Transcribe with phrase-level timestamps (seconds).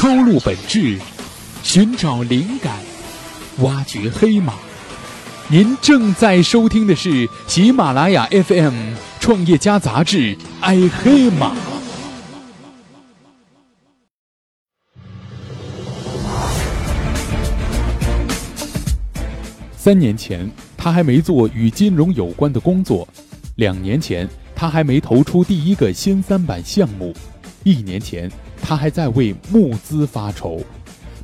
[0.00, 0.96] 抽露本质，
[1.64, 2.72] 寻找灵感，
[3.62, 4.54] 挖掘黑马。
[5.48, 8.74] 您正在收听的是喜马拉雅 FM
[9.18, 11.52] 《创业家杂志》《爱黑马》。
[19.76, 23.04] 三年前，他还没做与金融有关的工作；
[23.56, 27.12] 两年前，他还没投出第一个新三板项目；
[27.64, 28.30] 一年前，
[28.62, 30.60] 他还在为募资发愁。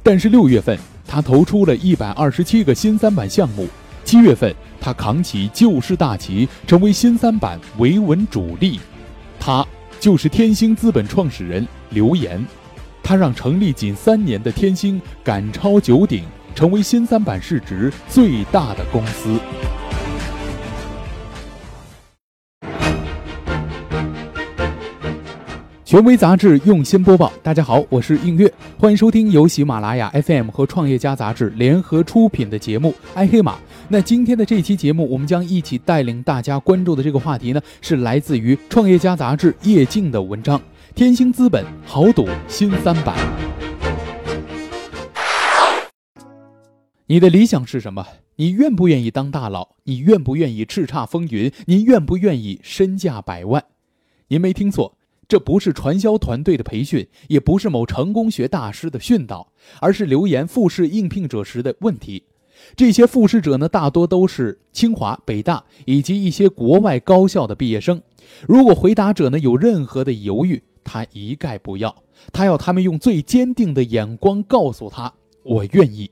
[0.02, 3.66] 但是六月份，他投出了一百二十七个新三板项目；
[4.04, 8.80] 七月份，他扛起救市大旗，成为新三板维稳主力。
[9.38, 9.66] 他
[10.00, 12.44] 就是天星资本创始人刘岩，
[13.02, 16.24] 他让成立仅三年的天星赶超九鼎。
[16.54, 19.40] 成为新三板市值最大的公司。
[25.94, 33.52] 权威杂志用心播报，大家好，我是映月，欢迎收听由喜马拉雅 FM 和创业家杂志联合出品的节目《爱黑马》。
[33.86, 40.58] 那今天的这期节目，我们将一起带领大家关注的这个话题呢，是来自于创业家杂志叶静的文章
[40.96, 43.16] 《天星资本豪赌新三板》。
[47.06, 48.04] 你的理想是什么？
[48.34, 49.76] 你愿不愿意当大佬？
[49.84, 51.52] 你愿不愿意叱咤风云？
[51.66, 53.62] 您愿不愿意身价百万？
[54.26, 54.96] 您没听错，
[55.28, 62.24] 这不是传销团队的培训，也不是某成功学大师的训导，而是留言复试应聘者时的问题。
[62.76, 68.00] 这些复试者呢，大多都是清华、北大以及一些国外高校的毕业生。
[68.46, 71.94] 如果回答者呢有任何的犹豫，他一概不要，
[72.32, 75.12] 他要他们用最坚定的眼光告诉他
[75.42, 76.10] ：“我愿意。”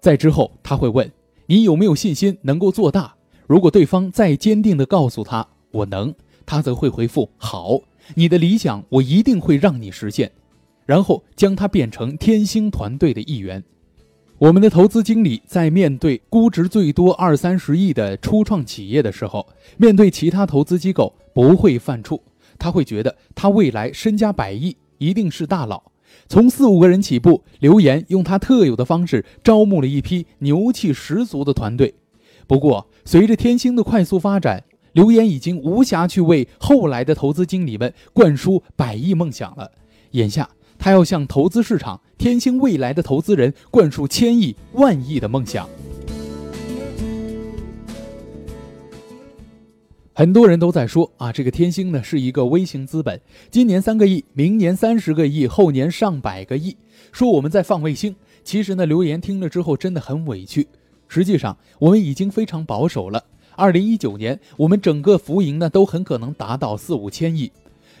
[0.00, 1.10] 在之后，他会问
[1.46, 3.14] 你有没有信心能够做大。
[3.46, 6.14] 如果对方再坚定地告诉他我能，
[6.46, 7.80] 他则会回复好，
[8.14, 10.30] 你的理想我一定会让你实现，
[10.84, 13.62] 然后将他变成天星团队的一员。
[14.38, 19.46] 我们的投资经理在面对估值最多二三十亿的初创企业的时候，
[19.78, 22.20] 面对其他投资机构不会犯怵，
[22.58, 25.82] 他会觉得他未来身家百亿，一定是大佬。
[26.28, 31.94] 从四五个人起步，刘岩用他特有的方式招募了一批牛气十足的团队。
[32.46, 34.62] 不过，随着天星的快速发展，
[34.96, 39.70] 刘岩已经无暇去为后来的投资经理们灌输百亿梦想了。
[40.12, 40.48] 眼下，
[40.78, 45.68] 他要向投资市场、天星未来的投资人灌输千亿、万亿的梦想。
[50.14, 53.20] 很多人都在说啊，这个天星呢是一个微型资本，
[53.50, 56.74] 今年三个亿，明年三十个亿，后年上百个亿。
[57.12, 60.66] 说我们在放卫星，其实呢，刘言听了之后真的很委屈。
[61.06, 63.22] 实际上，我们已经非常保守了。
[63.56, 67.50] 二零一九年，我们整个浮盈呢都很可能达到四五千亿。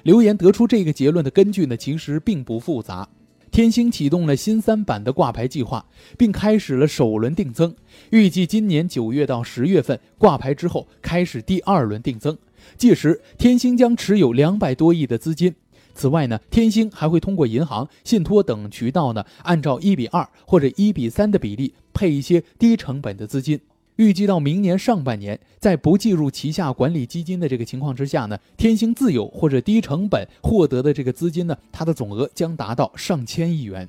[0.02, 3.08] 留言得出这个结论的根据呢，其实并不复杂。
[3.50, 5.86] 天星启动了新三板的挂牌计划，
[6.18, 7.74] 并开始了首轮定增，
[8.10, 12.36] 预计今年九月到十月份挂牌之后开始第二轮定增，
[12.76, 15.54] 届时天星将持有两百多亿的资金。
[15.94, 23.58] 此外呢，天星还会通过银行、信托等渠道呢，按照一比二或者一比三的比例配一些低成本的资金。
[23.96, 33.88] 预计到明年上半年，在不计入旗下管理基金的这个情况之下呢，天星自有或者低成本获得的这个资金呢，它的总额将达到上千亿元。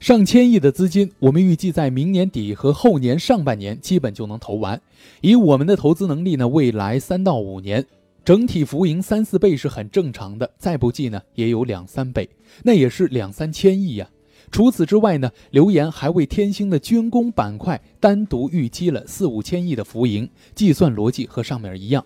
[0.00, 4.80] 上千亿的资金，我们预计在明年底和后年上半年基本就能投完。
[5.20, 7.84] 以我们的投资能力呢，未来三到五年，
[8.24, 12.28] 整体浮盈三四倍是很正常的，再不济呢，也有两三倍，
[12.62, 14.08] 那也是两三千亿呀。
[14.50, 22.04] 除此之外呢，刘岩还为天星的军工板块单独预期了四五千亿的浮盈，计算逻辑和上面一样。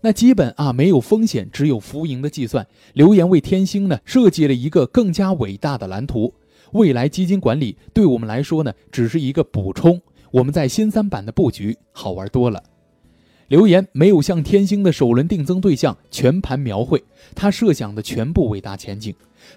[0.00, 2.66] 那基本啊没有风险，只有浮盈的计算。
[2.94, 6.34] 刘岩为天星呢设计了一个更加伟大的蓝图。
[6.72, 10.00] 未来基金管理对我们来说呢只是一个补充，
[10.30, 12.62] 我们在新三板的布局好玩多了。
[13.48, 17.04] 刘岩没有向天星的首轮定增对象全盘描绘，
[17.34, 19.14] 他设想的全部伟大前景。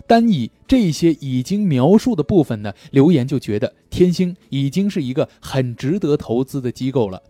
[0.07, 7.21] 单以这些已经描述的部分呢，刘岩就觉得天星已经是一个很值得投资的机构了。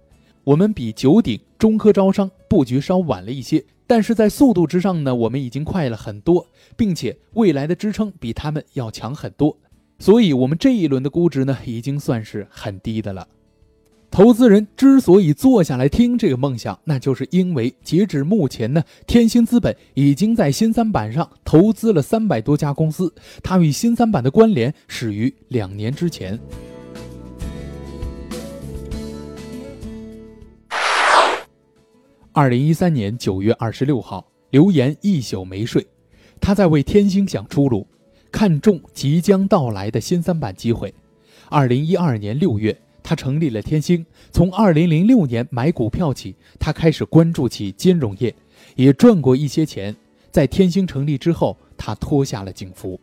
[0.44, 9.58] 我们比九鼎、中科招商布局稍晚了一些，但是在速度之上呢，我们已经快了很多，并且未来的支撑比他们要强很多。
[9.98, 13.28] 所以，我们这一轮的估值呢，已经算是很低的了。
[14.12, 23.14] 投资人之所以坐下来听这个梦想，那就是因为截止目前呢，天星资本已经在新三板上投资了三百多家公司，
[23.44, 26.40] 它与新三板的关联始于两年之前。
[32.32, 35.86] 二零一三年九月二十六号，刘岩一宿没睡，
[36.40, 37.86] 他在为天星想出路。
[38.32, 40.94] 看中即将到来的新三板机会。
[41.48, 44.04] 二零一二年六月，他成立了天星。
[44.32, 48.34] 从二零零六年买股票起，他开始关注起金融业，
[48.76, 49.96] 也赚过一些钱。
[50.32, 53.00] 在天星成立之后，他脱下了警服。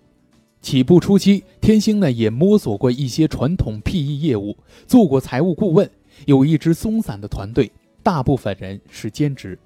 [0.61, 4.57] 起步初期，天星呢也摸索过一些传统 PE 业务，
[4.89, 5.89] 做过财务顾问，
[6.27, 7.71] 有一支松散的团队，
[8.03, 9.57] 大部分人是兼职。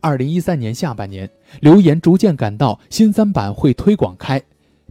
[0.00, 1.28] 二零一三年下半年，
[1.60, 4.40] 刘岩逐渐感到新三板会推广开。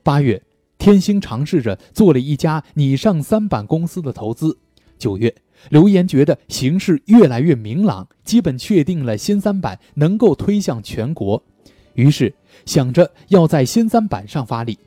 [0.04, 0.42] 八月，
[0.78, 4.58] 天星尝试着做了一家拟上三板公司的投资。
[5.02, 5.34] 九月，
[5.70, 11.42] 刘岩觉得形势越来越明朗，基本确定了新三板能够推向全国，
[11.96, 12.32] 于是
[12.68, 14.78] 想着要在新三板上发力。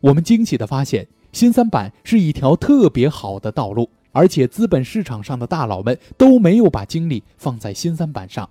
[0.00, 8.48] 我们惊喜地发现，新三板是一条特别好的道路，而且资本市场上的大佬们都没有把精力放在新三板上。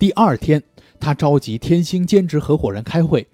[0.00, 0.60] 第二天，
[0.98, 3.24] 他召集天星兼职合伙人开会，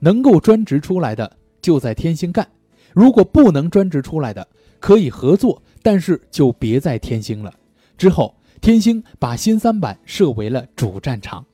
[0.00, 2.48] 能够专职出来的就在天星干，
[2.92, 4.48] 如果不能专职出来的，
[4.80, 7.52] 可以合作，但是就别再天星了。
[7.96, 11.44] 之后，天星把新三板设为了主战场。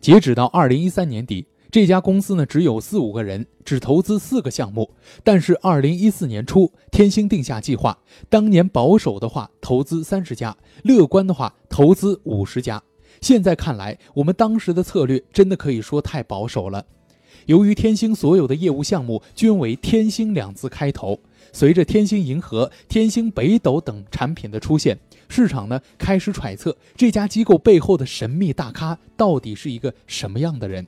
[0.00, 1.46] 截止到二零一三年底。
[1.72, 4.90] 这家公司呢，只有四五个人，只投资四个项目。
[5.22, 7.96] 但是二零一四年初，天星定下计划，
[8.28, 12.82] 当年保守的话投资三十家，乐观的话投资五十家。
[13.20, 16.84] 现在看来，我们当时的策略真的可以说太保守了。
[17.50, 21.18] 由于天星所有的业务项目均为“天星”两字开头，
[21.52, 24.96] 随着天星银河、天星北斗等产品的出现，
[25.28, 30.86] 市场呢开始揣测这家机构背后的神秘大咖到底是一个什么样的人。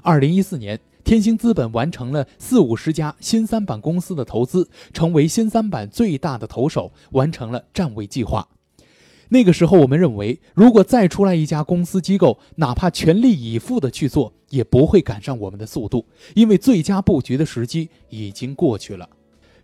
[0.00, 8.46] 二零一四年，天星资本完成了四五十家新三板公司的投资，成为新三板最大的投手，完成了占位计划。
[9.30, 16.04] 那个时候，我们认为，如果再出来一家公司机构，哪怕全力以赴的去做，也不会赶上我们的速度，
[16.34, 19.08] 因为最佳布局的时机已经过去了。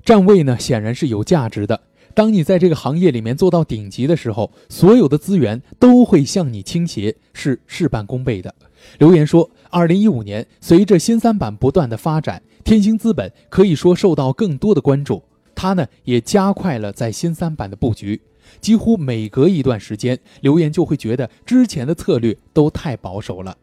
[0.04, 1.80] 站位呢，显然是有价值的。
[2.14, 8.54] 当你在这个行业里面做到顶级的时候，所有的资源都会向你倾斜，是事半功倍的。
[8.98, 15.24] 留言说，二零一五年，随着新三板不断的发展，天星资本可以说受到更多的关注。
[15.56, 18.22] 它呢，也加快了在新三板的布局。
[18.60, 23.56] 几乎每隔一段时间，留言就会觉得之前的策略都太保守了。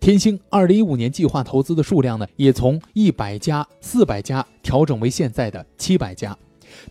[0.00, 6.36] 天星二零一五年计划投资的数量呢，也从一百家、四百家调整为现在的七百家。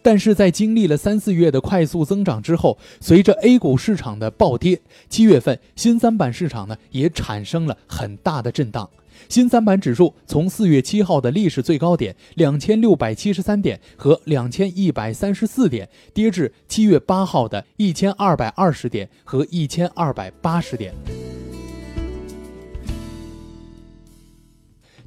[0.01, 8.89] 但是在经历了三四月的快速增长之后，随着 A 股市场的暴跌，七月份新三板市场呢也产生了很大的震荡。
[9.29, 20.95] 新三板指数从四月七号的历史最高点两千六百七十三点和两千一百三十四点，跌至七月八号的一千二百二十点和一千二百八十点。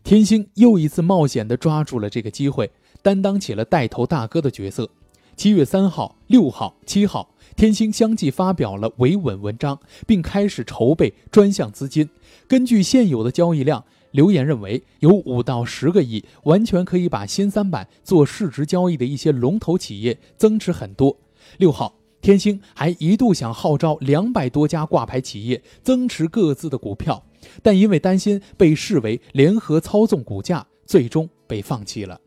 [0.05, 2.71] 天星又一次冒险地抓住了这个机会。
[3.03, 4.89] 担当起了带头大哥的角色。
[5.35, 12.09] 七月三号、六号、七号，天星相继发表了维稳文章，并开始筹备专项资金。
[12.47, 21.19] 根据现有的交易量，留言认为有五到十个亿，完全可以把新三板做市值交易的一些龙头企业增持很多。
[21.59, 27.27] 六号，天星还一度想号召两百多家挂牌企业增持各自的股票，
[27.63, 32.21] 但因为担心被视为联合操纵股价，最终被放弃了。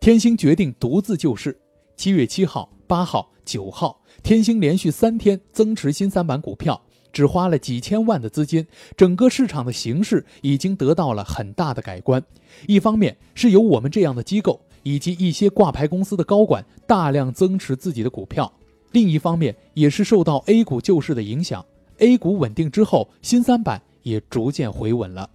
[0.00, 1.60] 天星决定独自救市。
[1.96, 6.80] 七月七号、八号、九号，天星连续三天增持新三板股票，
[7.12, 8.64] 只花了几千万的资金，
[8.96, 12.22] 整个市场的形势已经得到了很大的改观。
[12.68, 18.52] 一方面是由我们这样的机构以及一些挂牌公司的高管大量增持自己的股票，
[18.92, 21.66] 另一方面也是受到 A 股救市的影响。
[21.98, 25.28] A 股稳定之后，新三板也逐渐回稳了。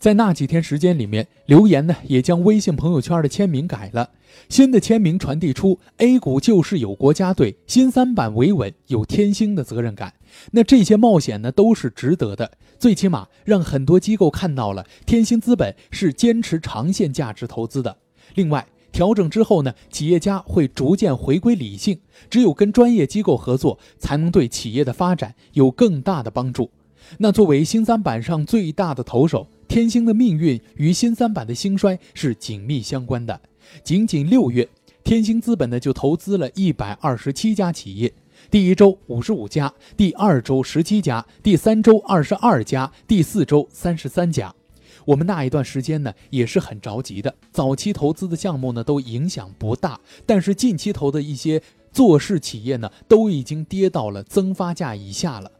[0.00, 4.08] 在那几天时间里面，刘岩呢也将微信朋友圈的签名改了，
[4.48, 10.14] 新的签名传递出 A 股救市有国家队，新三板维稳有天星的责任感。
[10.52, 17.98] 那这些冒险呢都是值得的，最起码让很多机构看到了天星资本是坚持长线价值投资的。
[18.34, 26.70] 另外，调整之后呢，企业家会逐渐回归理性，只有跟专业机构合作，才能对企业的发展有更大的帮助。
[27.18, 29.46] 那作为新三板上最大的投手。
[29.70, 33.40] 天星的命运与新三板的兴衰是紧密相关的。
[33.84, 34.68] 仅仅六月，
[35.04, 38.12] 天星资本呢就投资了一百二十七家企业，
[38.50, 44.52] 第一周五十五家，第二周十七家，第三周二十二家，第四周三十三家。
[45.04, 51.62] 我们那一段时间呢也是很着急的，早期投资的项目呢都影响不大，但是近期投的一些
[51.92, 55.52] 做市企业呢都已经跌到了增发价以下了。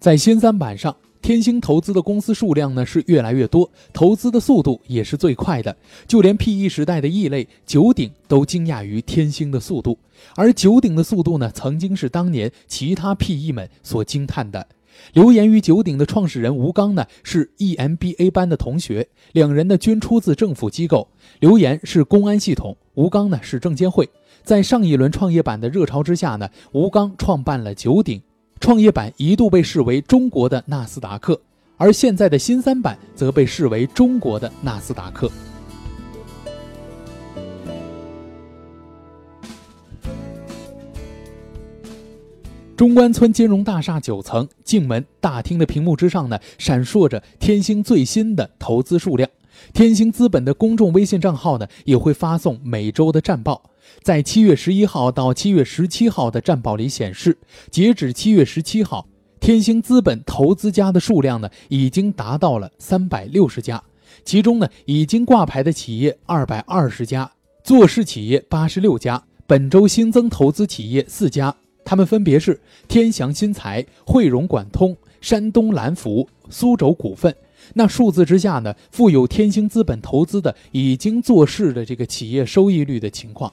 [0.00, 0.96] 在新三板上。
[1.24, 5.74] 天星投资的公司数量呢是越来越多，投资的速度也是最快的。
[6.06, 9.96] 就连 PE 时代的异类九鼎都惊讶于天星的速度，
[10.36, 14.66] 而九鼎的速度呢，曾经是当年其他 PE 们所惊叹的。
[15.14, 21.08] 刘岩与九鼎的创始人吴刚呢是 EMBA 班的同学，两人呢均出自政府机构。
[21.40, 24.06] 刘岩是公安系统，吴刚呢是证监会。
[24.42, 28.20] 在上一轮创业板的热潮之下呢，吴刚创办了九鼎。
[28.64, 31.38] 创业板一度被视为中国的纳斯达克，
[31.76, 35.30] 而现在的新三板则被视为中国的纳斯达克。
[42.74, 49.28] 中关村金融大厦九层进门大厅的屏幕之上呢，闪烁着天星最新的投资数量。
[49.74, 53.73] 天星资本的公众微信账号呢，也会发送每周的战报。
[54.02, 57.38] 在七月十一号到七月十七号的战报里显示，
[57.70, 59.06] 截止七月十七号，
[59.40, 63.82] 天星资本投资家的数量呢，已经达到了三百六十家，
[64.24, 67.30] 其中呢，已经挂牌的企业二百二十家，
[67.62, 71.54] 做市企业八十六家，本周新增投资企业四家。
[71.86, 72.58] 他们分别是
[72.88, 77.34] 天祥新材、汇融管通、山东蓝福、苏州股份。
[77.74, 83.52] 那数字之下呢，富有天星资本投资的已经做市的这个企业收益率的情况。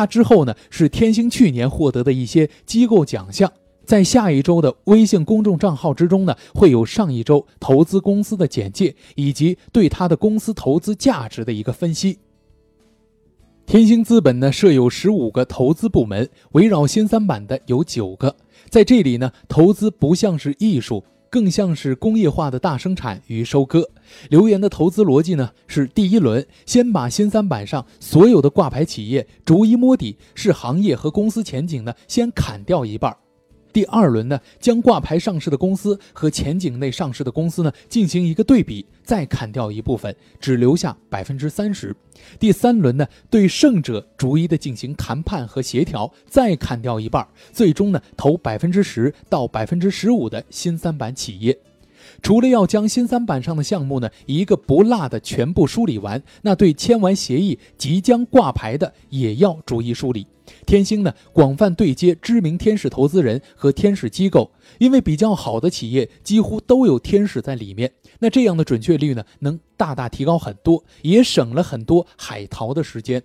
[0.00, 3.52] 他之后呢，是天星去年获得的一些机构奖项。
[3.84, 12.18] 在下一周的微信公众账号之中呢，会有上一周投资公司的简介以及对他的公司投资价值的一个分析。
[13.66, 18.34] 天星资本呢设有十五个投资部门，围绕新三板的有九个。
[18.70, 23.88] 在这里呢，投资不像是艺术，更像是工业化的大生产与收割。
[24.28, 33.16] 留言的投资逻辑呢是：第一轮先把新三板上所有的挂牌企业逐一摸底，是行业和公司前景呢先砍掉一半。
[33.72, 41.94] 第二轮呢，将挂牌上市的公司和前景内上市的公司呢进行一个对比，再砍掉一部分，只留下百分之三十。
[42.38, 51.58] 第三轮呢，对胜者逐一的进行谈判和协调，再砍掉一半，最终呢投百分之十到百分之十五的新三板企业。
[52.22, 60.26] 除了要将新三板上的项目呢一个不落的全部梳理完，那对签完协议即将挂牌的也要逐一梳理。
[60.66, 73.22] 天星呢，广泛对接知名天使投资人和天使机构，因为比较好的企业几乎都有天使在里面，那这样的准确率呢，能大大提高很多，也省了很多海淘的时间。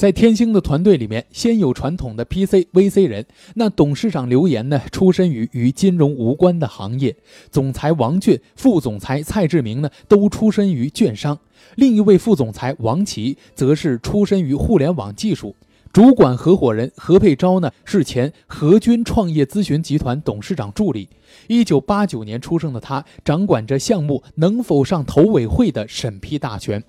[0.00, 3.26] 在天星的团队里面，先有传统的 PC、VC 人，
[3.56, 7.14] 那董事长刘岩呢，出身于与金融无关的行业，
[7.50, 11.38] 总裁王俊、副总裁蔡志明呢，都出身于券商，
[11.74, 15.54] 另一位副总裁王琦则是出身于互联网技术。
[15.92, 21.10] 主管合伙人何佩钊呢，是前何军创业咨询集团董事长助理。
[21.48, 26.82] 一九八九年出生的他，掌管着项目能否上投委会的审批大权。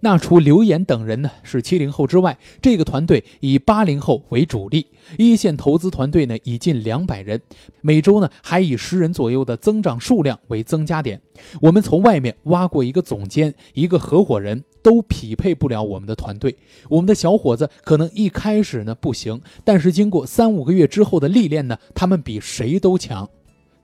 [0.00, 4.86] 那除刘岩等人呢是七零后之外，这个团队以八零后为主力，
[5.16, 7.40] 一线投资团队呢已近两百人，
[7.80, 11.20] 每周呢还以十人左右的增长数量为增加点。
[11.60, 16.56] 我们从外面挖过一个总监，一个合伙人，都匹配不了我们的团队。
[16.88, 23.28] 我们的小伙子可能一开始呢不行，但是经过三五个月之后的历练呢，他们比谁都强。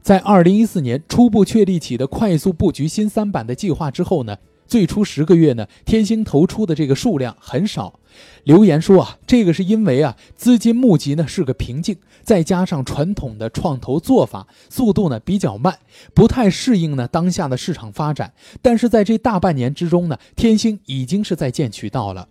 [0.02, 4.36] 在二零一四年初步确立起的快速布局新三板的计划之后呢。
[4.66, 7.98] 最初十个月呢，天星投出的这个数量很少。
[8.44, 15.78] 留言说啊，这个是因为啊，资金募集呢是个瓶颈，再加上传统的创投做法速度呢比较慢，
[16.12, 18.32] 不太适应呢当下的市场发展。
[18.60, 22.28] 但是在这大半年之中呢，天星已经是在建渠道了。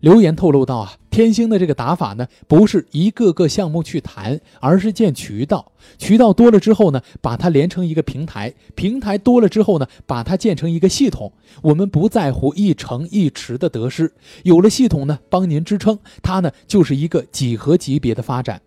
[0.00, 5.72] 留言透露到啊，天星的这个打法呢，不是一个个项目去谈，而是建渠道。
[5.98, 11.30] 渠道多了之后呢，把它连成一个平台；平台多了之后呢，把它建成一个系统。
[11.62, 14.10] 我们不在乎一城一池的得失，
[14.42, 18.60] 有了系统呢，帮您支撑，它呢就是一个几何级别的发展。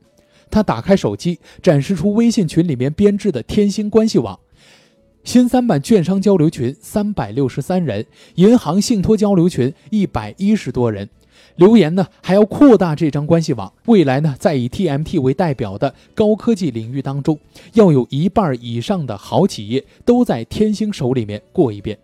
[0.52, 4.40] 他打开手机，展示出微信群里面编制的天星关系网，
[5.24, 11.10] 新三板券商交流群三百六十三人，银行信托交流群一百一十多人。
[11.56, 17.40] 留言呢还要扩大这张关系网，未来呢在以 TMT 为代表的高科技领域当中，
[17.74, 21.98] 要有一半以上的好企业都在天星手里面过一遍。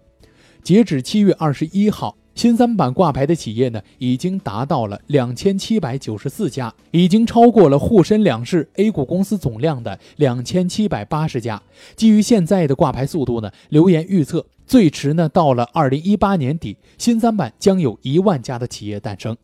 [0.61, 11.61] 截止七月二十一号，新三板挂牌的企业呢已经达到了两千七百九十四家，已经超过了沪深两市 A 股公司总量的两千七百八十家。
[11.95, 14.45] 基于现在的挂牌速度呢，留言预测。
[14.69, 19.35] 最迟呢，到了二零一八年底，新三板将有一万家的企业诞生。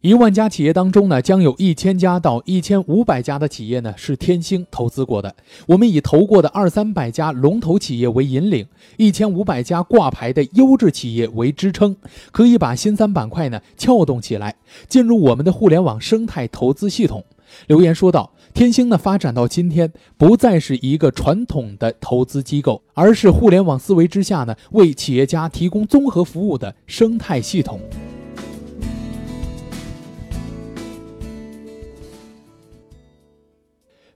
[0.00, 5.32] 一万家企业当中呢，将有一千家到一千五百家的企业呢是天星投资过的。
[5.68, 11.94] 我们以投过的二三百家龙头企业为引领，一千五百家挂牌的优质企业为支撑，
[12.32, 14.56] 可以把新三板块呢撬动起来，
[14.88, 17.24] 进入我们的互联网生态投资系统。
[17.68, 27.80] 留言说道：“天星呢发展到今天，不再是一个传统的投资机构，而是互联网思维之下呢，为企业家提供综合服务的生态系统。”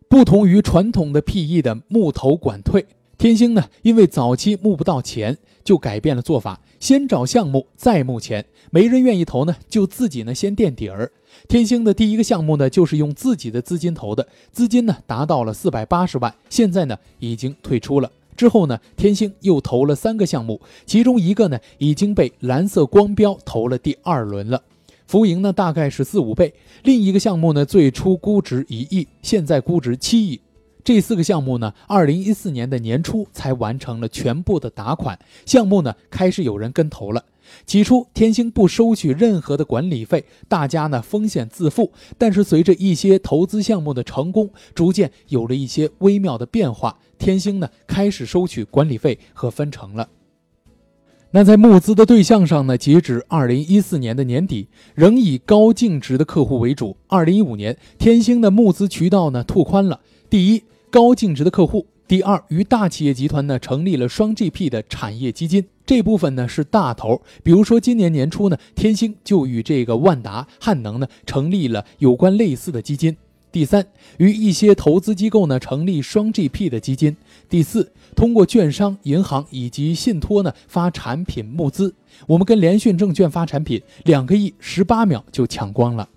[0.09, 2.87] 不同于传统的 PE 的募投管退，
[3.19, 11.11] 天星呢，因为早期募不到钱，就改变了做法，先找项目再募钱，没人愿意投呢，就自己呢先垫底儿。
[11.49, 18.11] 天星的第一个项目呢，就是用自己的资金投的，资金呢达到了四百八十万，现在呢已经退出了。
[18.37, 24.63] 之后呢，天星又投了三个项目，其中一个呢已经被蓝色光标投了第二轮了。
[25.07, 30.39] 浮盈呢大概是四五倍，另一个项目呢最初估值一亿，现在估值七亿。
[30.87, 37.25] 这四个项目呢，二零一四年的年初才完成了全部的打款，项目呢开始有人跟投了。
[37.65, 41.91] 起初天星不收取任何的管理费，大家呢风险自负。
[42.17, 50.09] 但是随着一些投资项目的成功，逐渐有了一些微妙的变化，天星呢开始收取管理费和分成了。
[51.33, 56.97] 那在募资的对象上呢，截止二零一四年的年底，仍以高净值的客户为主。
[57.09, 60.01] 二零一五年，天星的募资渠道呢拓宽了：
[60.31, 60.63] 第一，
[60.97, 67.21] 高净值的客户；第二，与大企业集团呢成立了双 GP 的产业基金，这部分呢是大头。
[67.43, 73.15] 比如说今年年初呢，天星就与这个万达、汉能呢成立了有关类似的基金。
[73.53, 73.87] 第三，
[74.17, 77.15] 与一些投资机构呢成立双 GP 的基金。
[77.51, 81.95] 第四，通过券商、银行以及信托呢发产品募资。
[82.27, 86.09] 我们跟联讯证券发产品，两个亿十八秒就抢光了。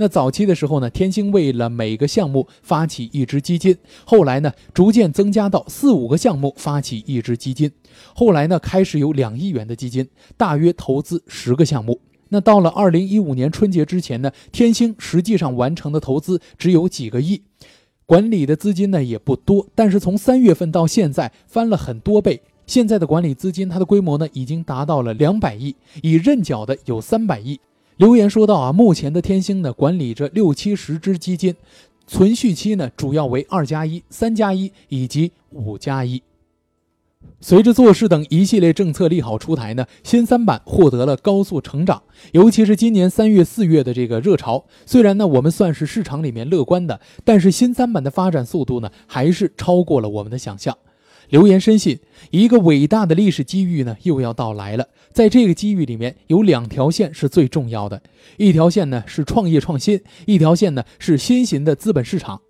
[0.00, 3.76] 那早期的时候呢，天星为了每个项目发起一支基金，
[4.06, 7.70] 后来呢逐渐增加到四五个项目发起一支基金，
[8.14, 12.00] 后来呢开始有两亿元的基金，大约投资十个项目。
[12.30, 17.42] 那到了二零一五年春节之前呢，天星实际上完成的投资只有几个亿，
[18.06, 19.66] 管理的资金呢也不多。
[19.74, 27.60] 但是从三月份到现在翻了很多倍，现在的管理资金它的规模呢已经达到了两百亿，已认缴的有三百亿。
[28.00, 31.54] 留言说到啊，目前的天星呢管理着六七十只基金，
[32.06, 36.22] 存续期呢主要为二加一、三加一以及五加一。
[37.42, 42.02] 随着做事等一系列政策利好出台呢，新三板获得了高速成长。
[42.32, 50.74] 尤其是今年三月、四月的这个热潮，虽然呢我们算是市场里面乐观的，但是新三板的发展速度呢还是超过了我们的想象。
[51.30, 51.98] 留言深信，
[52.30, 54.88] 一个伟大的历史机遇呢又要到来了。
[55.12, 58.02] 在这个机遇里面，有两条线是最重要的，
[58.36, 62.40] 一条线呢是创业创新，一条线呢是新型的资本市场。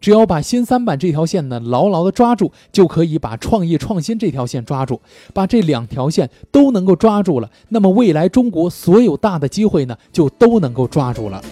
[0.00, 5.00] 只要把新三板这条线呢牢牢的抓住，就可以把创业创新这条线抓住。
[5.32, 11.42] 把这两条线都能够抓住了，那么未来中国所有大的机会呢就都能够抓住了。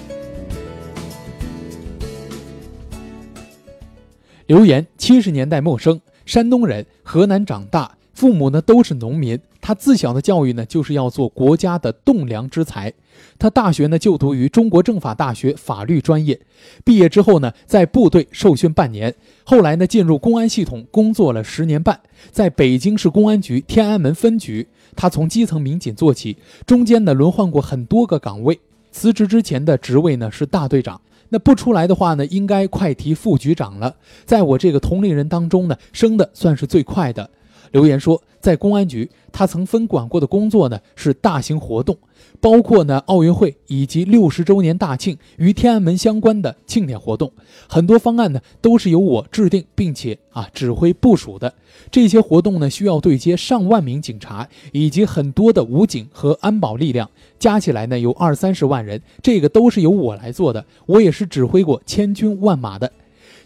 [4.47, 9.39] 留言：七十年代陌生，山东人，河南长大，父母呢都是农民。
[9.61, 12.93] 他自小的教育呢，就是要做国家的栋梁之才。
[13.39, 16.39] 他大学呢就读于中国政法大学法律专业，
[16.85, 21.99] 毕业之后呢，在部队受训半年，后来呢进入公安系统工作了十年半，
[22.31, 28.61] 在北京市公安局天安门分局，他从基层民警做起，中间呢轮换过很多个岗位。
[28.93, 31.01] 辞职之前的职位呢是大队长，
[31.35, 33.97] 那不出来的话呢，应该快提副局长了。
[34.25, 37.29] 在我这个同龄人当中呢，升的算是最快的。
[37.75, 41.99] 留言说，在公安局，他曾分管过的工作呢是大型活动，
[42.41, 47.33] 包括呢奥运会以及六十周年大庆与天安门相关的庆典活动，
[47.69, 51.53] 很多方案呢都是由我制定并且啊指挥部署的。
[51.91, 57.11] 这些活动呢需要对接上万名警察以及很多的武警和安保力量，
[57.41, 62.93] 加起来呢有二三十万人，这个都是由我来做的，我也是指挥过千军万马的。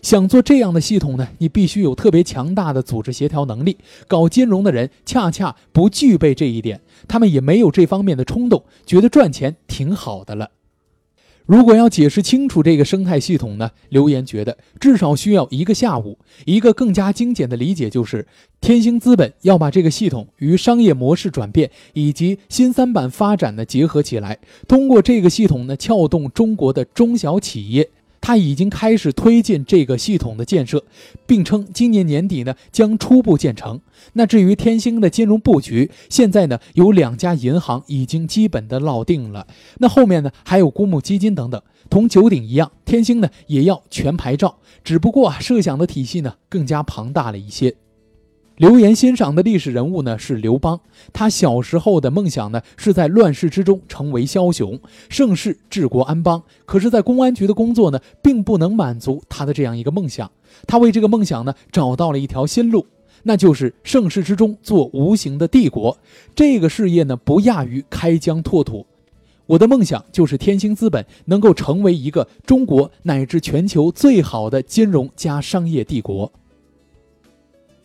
[0.09, 3.77] 想做这样的系统呢，你必须有特别强大的组织协调能力。
[4.07, 10.49] 搞金融的人恰恰不具备这一点，他们也没有这方面的冲动，觉得赚钱挺好的了。
[11.45, 16.19] 如果要解释清楚这个生态系统呢，留言觉得至少需要一个下午。
[16.47, 18.27] 一个更加精简的理解就是，
[18.63, 27.91] 天星资本要把这个系统与商业模式转变以及新三板发展呢结合起来，通过这个系统呢撬动中国的中小企业。
[28.21, 30.85] 他已经开始推进这个系统的建设，
[31.27, 33.81] 并称今年年底呢将初步建成。
[34.13, 39.47] 那至于天星的金融布局，现在呢有两家银行已经基本的落定了，
[39.79, 41.61] 那后面呢还有公募基金等等。
[41.91, 47.75] 同九鼎一样，天星呢也要全牌照，只不过啊设想的体系呢更加庞大了一些。
[48.59, 50.81] 刘岩欣赏的历史人物呢是刘邦，
[51.13, 54.77] 他小时候的梦想呢是在乱世之中成为枭雄，
[55.09, 56.43] 盛世治国安邦。
[56.67, 60.29] 可是，在公安局的工作呢，并不能满足他的这样一个梦想。
[60.67, 62.85] 他为这个梦想呢找到了一条新路，
[63.23, 65.97] 那就是盛世之中做无形的帝国。
[66.35, 68.85] 这个事业呢不亚于开疆拓土。
[69.47, 76.33] 我的梦想就是天星资本能够成为一个中国乃至全球最好的金融加商业帝国。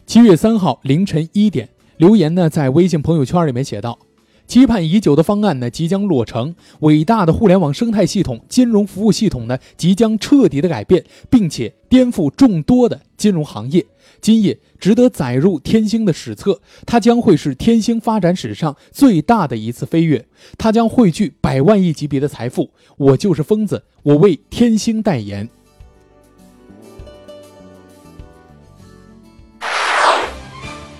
[0.05, 3.97] 七月三号凌晨一点，刘岩呢在微信朋友圈里面写道
[4.45, 13.85] ：“期盼已久的方案呢即将落成，伟大的互联网生态系统、金融服务系统呢即将彻底的改变，并且颠覆众多的金融行业。
[14.19, 20.25] 今夜值得载入天星的史册，它将会是天星发展史上最大的一次飞跃，
[20.57, 22.69] 它将汇聚百万亿级别的财富。
[22.97, 25.49] 我就是疯子，我为天星代言。”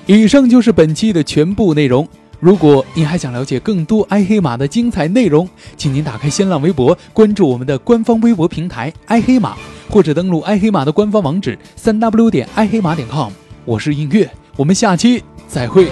[0.05, 2.05] 以上就是本期的全部内容。
[2.41, 9.55] 如果您还想了解更多爱黑马的精彩内容，请您打开新浪微博，关注我们的官方微博平台“爱黑马”，
[9.89, 13.31] 或者登录爱黑马的官方网址三 w 点爱黑马点 com。
[13.63, 15.87] 我是映月，我们下期再会。